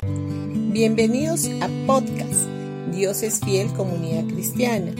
[0.00, 2.46] Bienvenidos a podcast
[2.92, 4.92] Dios es fiel comunidad cristiana.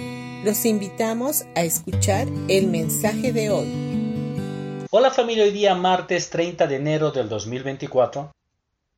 [0.45, 4.87] Los invitamos a escuchar el mensaje de hoy.
[4.91, 8.33] Hola familia, hoy día martes 30 de enero del 2024.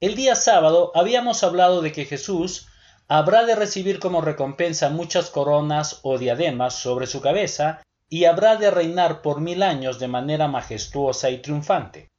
[0.01, 2.69] El día sábado habíamos hablado de que Jesús
[3.07, 8.71] habrá de recibir como recompensa muchas coronas o diademas sobre su cabeza y habrá de
[8.71, 12.10] reinar por mil años de manera majestuosa y triunfante.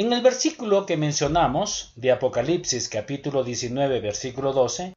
[0.00, 4.94] En el versículo que mencionamos, de Apocalipsis capítulo 19 versículo 12,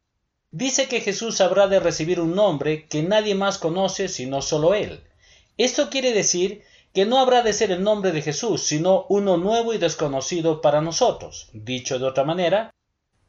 [0.52, 5.04] dice que Jesús habrá de recibir un nombre que nadie más conoce sino solo Él.
[5.58, 6.64] Esto quiere decir
[6.94, 10.80] que no habrá de ser el nombre de Jesús, sino uno nuevo y desconocido para
[10.80, 11.50] nosotros.
[11.52, 12.72] Dicho de otra manera,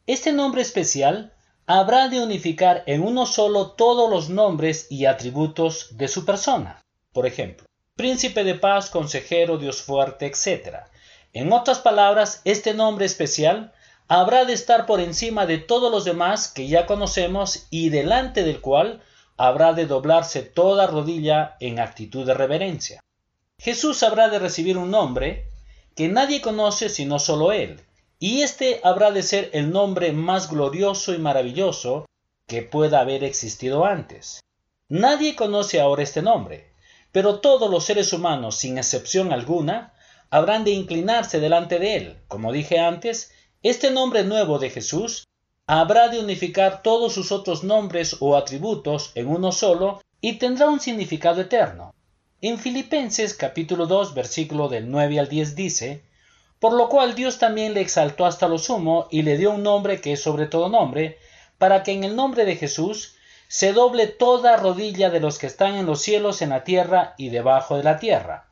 [0.06, 1.34] este nombre especial
[1.66, 6.80] habrá de unificar en uno solo todos los nombres y atributos de su persona.
[7.12, 10.84] Por ejemplo, príncipe de paz, consejero, Dios fuerte, etc.
[11.34, 13.72] En otras palabras, este nombre especial
[14.06, 18.60] habrá de estar por encima de todos los demás que ya conocemos y delante del
[18.60, 19.02] cual
[19.36, 23.00] habrá de doblarse toda rodilla en actitud de reverencia.
[23.58, 25.48] Jesús habrá de recibir un nombre
[25.96, 27.80] que nadie conoce sino solo Él,
[28.20, 32.06] y este habrá de ser el nombre más glorioso y maravilloso
[32.46, 34.40] que pueda haber existido antes.
[34.88, 36.70] Nadie conoce ahora este nombre,
[37.10, 39.94] pero todos los seres humanos, sin excepción alguna,
[40.30, 42.16] habrán de inclinarse delante de él.
[42.28, 45.24] Como dije antes, este nombre nuevo de Jesús
[45.66, 50.80] habrá de unificar todos sus otros nombres o atributos en uno solo y tendrá un
[50.80, 51.94] significado eterno.
[52.42, 56.04] En Filipenses capítulo 2 versículo del 9 al 10 dice,
[56.58, 60.00] por lo cual Dios también le exaltó hasta lo sumo y le dio un nombre
[60.00, 61.18] que es sobre todo nombre,
[61.58, 63.16] para que en el nombre de Jesús
[63.48, 67.28] se doble toda rodilla de los que están en los cielos, en la tierra y
[67.28, 68.48] debajo de la tierra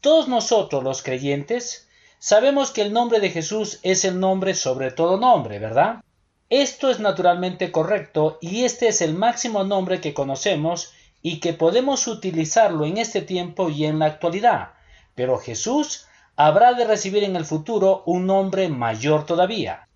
[0.00, 5.18] todos nosotros los creyentes sabemos que el nombre de Jesús es el nombre sobre todo
[5.18, 6.02] nombre, ¿verdad?
[6.48, 10.92] Esto es naturalmente correcto y este es el máximo nombre que conocemos
[11.22, 14.70] y que podemos utilizarlo en este tiempo y en la actualidad.
[15.14, 19.86] Pero Jesús habrá de recibir en el futuro un nombre mayor todavía.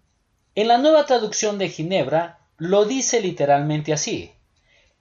[0.54, 4.32] En la nueva traducción de Ginebra lo dice literalmente así.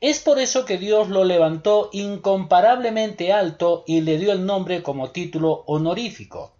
[0.03, 5.11] Es por eso que Dios lo levantó incomparablemente alto y le dio el nombre como
[5.11, 6.57] título honorífico,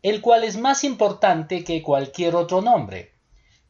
[0.00, 3.10] el cual es más importante que cualquier otro nombre.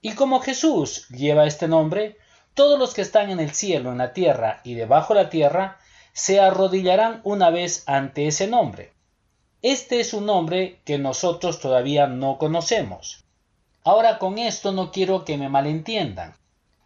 [0.02, 2.18] Y como Jesús lleva este nombre,
[2.52, 5.78] todos los que están en el cielo, en la tierra y debajo de la tierra,
[6.12, 8.92] se arrodillarán una vez ante ese nombre.
[9.62, 13.24] Este es un nombre que nosotros todavía no conocemos.
[13.84, 16.34] Ahora con esto no quiero que me malentiendan.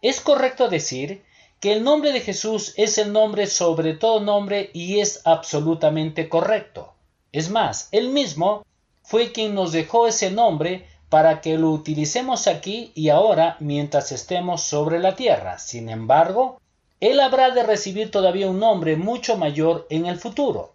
[0.01, 1.25] Es correcto decir
[1.59, 6.93] que el nombre de Jesús es el nombre sobre todo nombre y es absolutamente correcto.
[7.31, 8.65] Es más, él mismo
[9.03, 14.61] fue quien nos dejó ese nombre para que lo utilicemos aquí y ahora mientras estemos
[14.61, 15.59] sobre la tierra.
[15.59, 16.61] Sin embargo,
[16.99, 20.73] él habrá de recibir todavía un nombre mucho mayor en el futuro.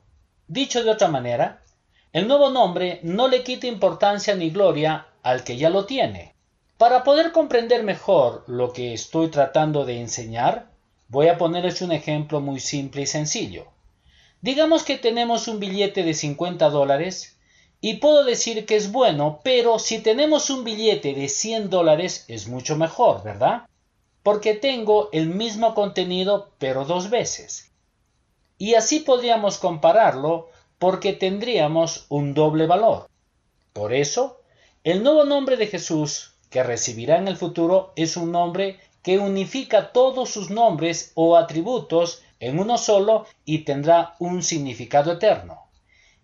[0.48, 1.62] Dicho de otra manera,
[2.12, 6.34] el nuevo nombre no le quita importancia ni gloria al que ya lo tiene.
[6.76, 10.73] Para poder comprender mejor lo que estoy tratando de enseñar,
[11.14, 13.68] Voy a ponerles un ejemplo muy simple y sencillo.
[14.40, 17.38] Digamos que tenemos un billete de 50 dólares
[17.80, 22.48] y puedo decir que es bueno, pero si tenemos un billete de 100 dólares es
[22.48, 23.68] mucho mejor, ¿verdad?
[24.24, 27.70] Porque tengo el mismo contenido pero dos veces.
[28.58, 30.48] Y así podríamos compararlo
[30.80, 33.08] porque tendríamos un doble valor.
[33.72, 34.40] Por eso,
[34.82, 39.92] el nuevo nombre de Jesús que recibirá en el futuro es un nombre que unifica
[39.92, 45.68] todos sus nombres o atributos en uno solo y tendrá un significado eterno.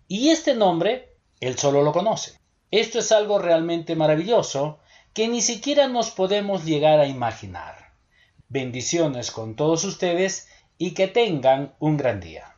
[0.07, 2.33] Y este nombre, él solo lo conoce.
[2.71, 4.79] Esto es algo realmente maravilloso
[5.13, 7.93] que ni siquiera nos podemos llegar a imaginar.
[8.49, 10.47] Bendiciones con todos ustedes
[10.79, 12.55] y que tengan un gran día.